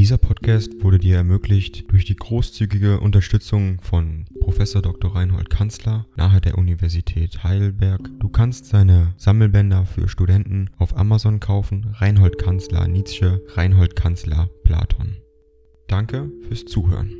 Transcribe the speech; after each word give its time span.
Dieser 0.00 0.16
Podcast 0.16 0.82
wurde 0.82 0.98
dir 0.98 1.16
ermöglicht 1.16 1.92
durch 1.92 2.06
die 2.06 2.16
großzügige 2.16 3.00
Unterstützung 3.00 3.82
von 3.82 4.24
Prof. 4.40 4.56
Dr. 4.56 5.14
Reinhold 5.14 5.50
Kanzler 5.50 6.06
nahe 6.16 6.40
der 6.40 6.56
Universität 6.56 7.44
Heidelberg. 7.44 8.08
Du 8.18 8.30
kannst 8.30 8.64
seine 8.64 9.12
Sammelbänder 9.18 9.84
für 9.84 10.08
Studenten 10.08 10.70
auf 10.78 10.96
Amazon 10.96 11.38
kaufen. 11.38 11.94
Reinhold 11.98 12.38
Kanzler 12.38 12.88
Nietzsche, 12.88 13.42
Reinhold 13.48 13.94
Kanzler 13.94 14.48
Platon. 14.64 15.18
Danke 15.86 16.32
fürs 16.48 16.64
Zuhören. 16.64 17.12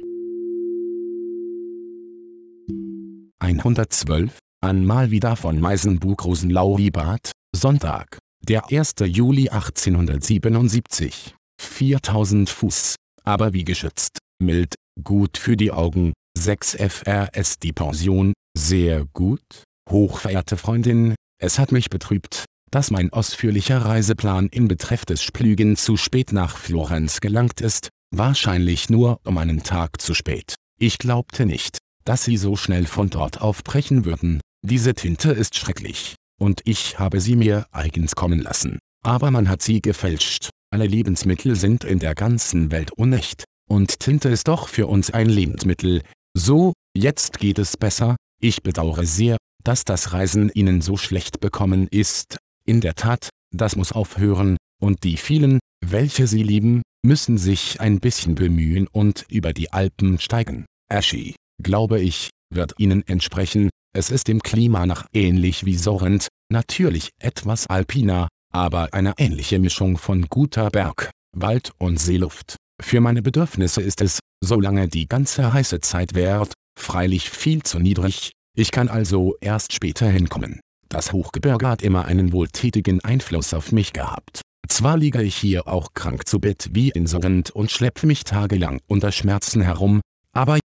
112 3.41 4.39
an 4.63 4.87
mal 4.87 5.11
wieder 5.11 5.37
von 5.37 5.61
Meisenbug 5.61 6.25
Rosenlauribat, 6.25 7.33
Sonntag, 7.55 8.17
der 8.49 8.73
1. 8.73 8.95
Juli 9.05 9.51
1877. 9.51 11.35
4000 11.61 12.49
Fuß, 12.49 12.97
aber 13.25 13.53
wie 13.53 13.65
geschützt, 13.65 14.19
mild, 14.43 14.75
gut 15.05 15.39
für 15.39 15.57
die 15.57 15.73
Augen, 15.73 16.13
6 16.37 16.77
FRS 16.77 17.59
die 17.59 17.73
Pension, 17.73 18.33
sehr 18.57 19.05
gut, 19.13 19.65
hochverehrte 19.89 20.57
Freundin, 20.57 21.15
es 21.39 21.59
hat 21.59 21.73
mich 21.73 21.91
betrübt, 21.91 22.45
dass 22.71 22.91
mein 22.91 23.13
ausführlicher 23.13 23.79
Reiseplan 23.79 24.49
in 24.49 24.69
Betreff 24.69 25.05
des 25.05 25.23
Splügen 25.23 25.77
zu 25.77 25.97
spät 25.97 26.33
nach 26.33 26.57
Florenz 26.57 27.21
gelangt 27.21 27.61
ist, 27.61 27.89
wahrscheinlich 28.15 28.89
nur 28.91 29.21
um 29.25 29.39
einen 29.39 29.63
Tag 29.63 30.01
zu 30.01 30.15
spät. 30.15 30.55
Ich 30.79 30.99
glaubte 30.99 31.47
nicht, 31.47 31.79
dass 32.05 32.25
sie 32.25 32.37
so 32.37 32.57
schnell 32.57 32.87
von 32.87 33.11
dort 33.11 33.41
aufbrechen 33.41 34.05
würden, 34.05 34.41
diese 34.63 34.95
Tinte 34.95 35.33
ist 35.33 35.57
schrecklich, 35.57 36.17
und 36.39 36.63
ich 36.65 36.99
habe 36.99 37.21
sie 37.21 37.37
mir 37.37 37.67
eigens 37.73 38.15
kommen 38.15 38.41
lassen, 38.41 38.79
aber 39.03 39.31
man 39.31 39.49
hat 39.49 39.63
sie 39.63 39.81
gefälscht. 39.81 40.51
Alle 40.73 40.87
Lebensmittel 40.87 41.57
sind 41.57 41.83
in 41.83 41.99
der 41.99 42.15
ganzen 42.15 42.71
Welt 42.71 42.93
unecht, 42.93 43.43
und 43.69 43.99
Tinte 43.99 44.29
ist 44.29 44.47
doch 44.47 44.69
für 44.69 44.87
uns 44.87 45.11
ein 45.11 45.29
Lebensmittel. 45.29 46.03
So, 46.33 46.73
jetzt 46.97 47.41
geht 47.41 47.59
es 47.59 47.77
besser, 47.77 48.15
ich 48.41 48.63
bedauere 48.63 49.05
sehr, 49.05 49.37
dass 49.65 49.85
das 49.85 50.13
Reisen 50.13 50.49
Ihnen 50.55 50.81
so 50.81 50.97
schlecht 50.97 51.41
bekommen 51.41 51.89
ist. 51.91 52.39
In 52.65 52.81
der 52.81 52.95
Tat, 52.95 53.31
das 53.53 53.75
muss 53.75 53.91
aufhören, 53.91 54.57
und 54.81 55.03
die 55.03 55.17
vielen, 55.17 55.59
welche 55.85 56.29
Sie 56.29 56.45
lieben, 56.45 56.83
müssen 57.03 57.37
sich 57.37 57.81
ein 57.81 57.99
bisschen 57.99 58.37
bemühen 58.37 58.87
und 58.87 59.25
über 59.29 59.53
die 59.53 59.73
Alpen 59.73 60.21
steigen. 60.21 60.67
Aschi, 60.89 61.35
glaube 61.61 62.01
ich, 62.01 62.31
wird 62.55 62.75
Ihnen 62.79 63.07
entsprechen, 63.09 63.71
es 63.93 64.11
ist 64.11 64.29
im 64.29 64.41
Klima 64.41 64.87
nach 64.87 65.07
ähnlich 65.13 65.65
wie 65.65 65.77
Sorrent, 65.77 66.29
natürlich 66.49 67.11
etwas 67.19 67.67
alpiner, 67.67 68.29
aber 68.53 68.93
eine 68.93 69.15
ähnliche 69.19 69.59
Mischung 69.59 69.99
von 69.99 70.27
guter 70.29 70.71
Berg, 70.71 71.11
Wald 71.37 71.73
und 71.79 71.99
Seeluft. 71.99 72.57
Für 72.83 73.01
meine 73.01 73.23
Bedürfnisse 73.23 73.83
ist 73.83 74.01
es, 74.01 74.21
solange 74.43 74.89
die 74.89 75.07
ganze 75.07 75.53
heiße 75.53 75.81
Zeit 75.81 76.15
währt, 76.15 76.55
freilich 76.79 77.31
viel 77.31 77.63
zu 77.63 77.79
niedrig, 77.79 78.33
ich 78.57 78.71
kann 78.71 78.89
also 78.89 79.37
erst 79.41 79.73
später 79.73 80.09
hinkommen. 80.09 80.61
Das 80.89 81.13
Hochgebirge 81.13 81.69
hat 81.69 81.83
immer 81.83 82.07
einen 82.07 82.33
wohltätigen 82.33 83.01
Einfluss 83.05 83.55
auf 83.55 83.71
mich 83.71 83.93
gehabt. 83.93 84.41
Zwar 84.69 84.97
liege 84.97 85.23
ich 85.23 85.37
hier 85.37 85.69
auch 85.69 85.95
krank 85.95 86.27
zu 86.27 86.41
Bett 86.41 86.71
wie 86.73 86.91
insolent 86.91 87.51
und 87.51 87.71
schleppe 87.71 88.07
mich 88.07 88.25
tagelang 88.25 88.81
unter 88.89 89.13
Schmerzen 89.13 89.63
herum, 89.63 90.01
aber 90.33 90.59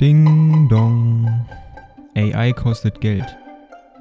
Ding 0.00 0.68
dong. 0.68 1.46
AI 2.16 2.52
kostet 2.52 3.00
Geld. 3.00 3.36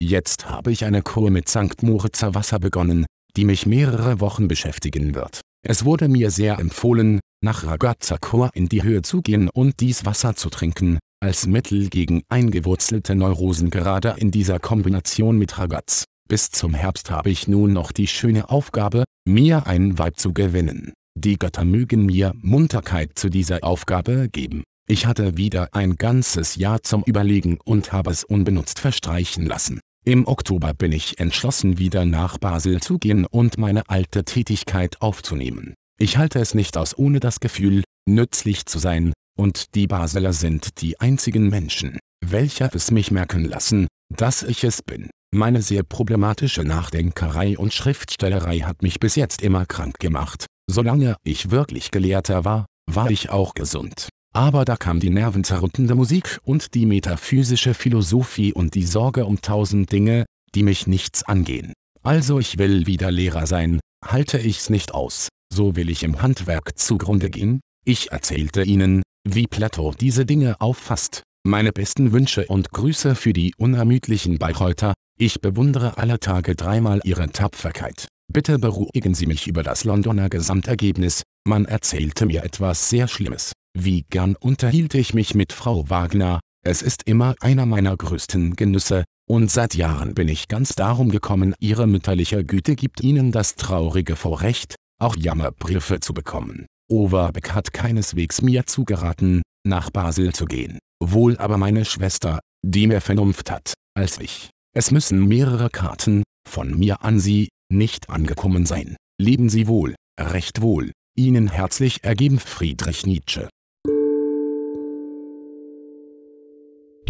Jetzt 0.00 0.48
habe 0.48 0.70
ich 0.70 0.84
eine 0.84 1.02
Kur 1.02 1.30
mit 1.30 1.48
St. 1.48 1.82
Moritzer 1.82 2.34
Wasser 2.34 2.60
begonnen, 2.60 3.04
die 3.36 3.44
mich 3.44 3.66
mehrere 3.66 4.20
Wochen 4.20 4.46
beschäftigen 4.46 5.14
wird. 5.14 5.40
Es 5.66 5.84
wurde 5.84 6.08
mir 6.08 6.30
sehr 6.30 6.60
empfohlen, 6.60 7.18
nach 7.44 7.64
Ragazza 7.64 8.16
Kur 8.16 8.50
in 8.54 8.68
die 8.68 8.84
Höhe 8.84 9.02
zu 9.02 9.22
gehen 9.22 9.48
und 9.52 9.80
dies 9.80 10.04
Wasser 10.04 10.36
zu 10.36 10.50
trinken, 10.50 10.98
als 11.20 11.48
Mittel 11.48 11.88
gegen 11.88 12.22
eingewurzelte 12.28 13.16
Neurosen 13.16 13.70
gerade 13.70 14.14
in 14.18 14.30
dieser 14.30 14.60
Kombination 14.60 15.36
mit 15.36 15.58
Ragaz. 15.58 16.04
Bis 16.28 16.50
zum 16.50 16.74
Herbst 16.74 17.10
habe 17.10 17.30
ich 17.30 17.48
nun 17.48 17.72
noch 17.72 17.90
die 17.90 18.06
schöne 18.06 18.50
Aufgabe, 18.50 19.02
mir 19.26 19.66
ein 19.66 19.98
Weib 19.98 20.20
zu 20.20 20.32
gewinnen. 20.32 20.92
Die 21.18 21.38
Götter 21.38 21.64
mögen 21.64 22.06
mir 22.06 22.34
Munterkeit 22.36 23.12
zu 23.16 23.30
dieser 23.30 23.64
Aufgabe 23.64 24.28
geben. 24.30 24.62
Ich 24.88 25.06
hatte 25.06 25.36
wieder 25.36 25.74
ein 25.74 25.96
ganzes 25.96 26.54
Jahr 26.54 26.82
zum 26.82 27.02
Überlegen 27.02 27.58
und 27.64 27.92
habe 27.92 28.10
es 28.10 28.24
unbenutzt 28.24 28.78
verstreichen 28.78 29.44
lassen. 29.44 29.80
Im 30.04 30.26
Oktober 30.26 30.72
bin 30.74 30.92
ich 30.92 31.18
entschlossen 31.18 31.78
wieder 31.78 32.04
nach 32.04 32.38
Basel 32.38 32.80
zu 32.80 32.98
gehen 32.98 33.26
und 33.26 33.58
meine 33.58 33.88
alte 33.88 34.24
Tätigkeit 34.24 35.02
aufzunehmen. 35.02 35.74
Ich 36.00 36.16
halte 36.16 36.38
es 36.38 36.54
nicht 36.54 36.76
aus 36.76 36.96
ohne 36.96 37.20
das 37.20 37.40
Gefühl, 37.40 37.82
nützlich 38.08 38.66
zu 38.66 38.78
sein, 38.78 39.12
und 39.38 39.74
die 39.74 39.86
Basler 39.86 40.32
sind 40.32 40.80
die 40.80 40.98
einzigen 41.00 41.48
Menschen, 41.48 41.98
welche 42.24 42.70
es 42.72 42.90
mich 42.90 43.10
merken 43.10 43.44
lassen, 43.44 43.86
dass 44.14 44.42
ich 44.42 44.64
es 44.64 44.82
bin. 44.82 45.10
Meine 45.34 45.60
sehr 45.60 45.82
problematische 45.82 46.62
Nachdenkerei 46.62 47.58
und 47.58 47.74
Schriftstellerei 47.74 48.60
hat 48.60 48.82
mich 48.82 49.00
bis 49.00 49.14
jetzt 49.14 49.42
immer 49.42 49.66
krank 49.66 49.98
gemacht. 49.98 50.46
Solange 50.70 51.16
ich 51.22 51.50
wirklich 51.50 51.90
Gelehrter 51.90 52.44
war, 52.44 52.66
war 52.90 53.10
ich 53.10 53.30
auch 53.30 53.54
gesund. 53.54 54.08
Aber 54.34 54.64
da 54.64 54.76
kam 54.76 55.00
die 55.00 55.10
nervenzerrüttende 55.10 55.94
Musik 55.94 56.38
und 56.44 56.74
die 56.74 56.86
metaphysische 56.86 57.74
Philosophie 57.74 58.52
und 58.52 58.74
die 58.74 58.84
Sorge 58.84 59.24
um 59.26 59.40
tausend 59.40 59.90
Dinge, 59.90 60.26
die 60.54 60.62
mich 60.62 60.86
nichts 60.86 61.22
angehen. 61.22 61.72
Also 62.02 62.38
ich 62.38 62.58
will 62.58 62.86
wieder 62.86 63.10
Lehrer 63.10 63.46
sein, 63.46 63.80
halte 64.04 64.38
ich's 64.38 64.70
nicht 64.70 64.94
aus, 64.94 65.28
so 65.52 65.76
will 65.76 65.90
ich 65.90 66.02
im 66.02 66.22
Handwerk 66.22 66.78
zugrunde 66.78 67.30
gehen. 67.30 67.60
Ich 67.84 68.12
erzählte 68.12 68.62
Ihnen, 68.62 69.02
wie 69.28 69.46
Plato 69.46 69.94
diese 69.98 70.26
Dinge 70.26 70.60
auffasst. 70.60 71.22
Meine 71.46 71.72
besten 71.72 72.12
Wünsche 72.12 72.46
und 72.46 72.70
Grüße 72.70 73.14
für 73.14 73.32
die 73.32 73.54
unermüdlichen 73.56 74.38
Bayreuther, 74.38 74.94
ich 75.18 75.40
bewundere 75.40 75.98
alle 75.98 76.20
Tage 76.20 76.54
dreimal 76.54 77.00
Ihre 77.04 77.30
Tapferkeit. 77.30 78.08
Bitte 78.30 78.58
beruhigen 78.58 79.14
Sie 79.14 79.26
mich 79.26 79.46
über 79.46 79.62
das 79.62 79.84
Londoner 79.84 80.28
Gesamtergebnis, 80.28 81.22
man 81.46 81.64
erzählte 81.64 82.26
mir 82.26 82.44
etwas 82.44 82.90
sehr 82.90 83.08
Schlimmes. 83.08 83.52
Wie 83.74 84.02
gern 84.02 84.36
unterhielt 84.36 84.94
ich 84.94 85.14
mich 85.14 85.34
mit 85.34 85.52
Frau 85.52 85.88
Wagner, 85.90 86.40
es 86.64 86.82
ist 86.82 87.04
immer 87.04 87.34
einer 87.40 87.66
meiner 87.66 87.96
größten 87.96 88.56
Genüsse, 88.56 89.04
und 89.28 89.50
seit 89.50 89.74
Jahren 89.74 90.14
bin 90.14 90.28
ich 90.28 90.48
ganz 90.48 90.74
darum 90.74 91.10
gekommen, 91.10 91.54
ihre 91.60 91.86
mütterliche 91.86 92.44
Güte 92.44 92.76
gibt 92.76 93.02
ihnen 93.02 93.30
das 93.30 93.56
traurige 93.56 94.16
Vorrecht, 94.16 94.74
auch 94.98 95.16
Jammerbriefe 95.16 96.00
zu 96.00 96.14
bekommen. 96.14 96.66
Overbeck 96.90 97.52
hat 97.52 97.72
keineswegs 97.72 98.40
mir 98.40 98.66
zugeraten, 98.66 99.42
nach 99.66 99.90
Basel 99.90 100.32
zu 100.32 100.46
gehen, 100.46 100.78
wohl 101.02 101.36
aber 101.36 101.58
meine 101.58 101.84
Schwester, 101.84 102.40
die 102.64 102.86
mehr 102.86 103.02
Vernunft 103.02 103.50
hat, 103.50 103.74
als 103.94 104.18
ich. 104.18 104.50
Es 104.74 104.90
müssen 104.90 105.26
mehrere 105.28 105.70
Karten, 105.70 106.22
von 106.48 106.78
mir 106.78 107.02
an 107.04 107.20
Sie, 107.20 107.48
nicht 107.70 108.08
angekommen 108.08 108.64
sein. 108.64 108.96
Leben 109.20 109.48
Sie 109.50 109.66
wohl, 109.66 109.94
recht 110.18 110.62
wohl. 110.62 110.92
Ihnen 111.16 111.48
herzlich 111.48 112.04
ergeben 112.04 112.38
Friedrich 112.38 113.04
Nietzsche. 113.04 113.48